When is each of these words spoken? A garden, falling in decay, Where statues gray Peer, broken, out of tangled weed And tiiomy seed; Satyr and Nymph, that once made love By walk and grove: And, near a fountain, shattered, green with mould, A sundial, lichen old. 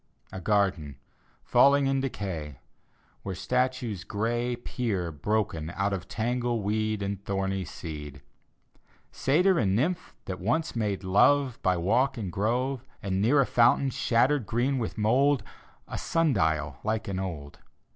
A 0.31 0.41
garden, 0.41 0.97
falling 1.43 1.85
in 1.85 2.01
decay, 2.01 2.57
Where 3.21 3.35
statues 3.35 4.03
gray 4.03 4.55
Peer, 4.55 5.11
broken, 5.11 5.71
out 5.75 5.93
of 5.93 6.07
tangled 6.07 6.63
weed 6.63 7.03
And 7.03 7.23
tiiomy 7.23 7.67
seed; 7.67 8.23
Satyr 9.11 9.59
and 9.59 9.75
Nymph, 9.75 10.15
that 10.25 10.39
once 10.39 10.75
made 10.75 11.03
love 11.03 11.59
By 11.61 11.77
walk 11.77 12.17
and 12.17 12.31
grove: 12.31 12.83
And, 13.03 13.21
near 13.21 13.41
a 13.41 13.45
fountain, 13.45 13.91
shattered, 13.91 14.47
green 14.47 14.79
with 14.79 14.97
mould, 14.97 15.43
A 15.87 15.99
sundial, 15.99 16.79
lichen 16.83 17.19
old. 17.19 17.59